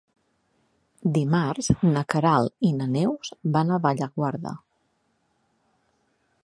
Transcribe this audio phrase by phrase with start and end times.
[1.17, 4.57] Dimarts na Queralt i na Neus van a Bellaguarda.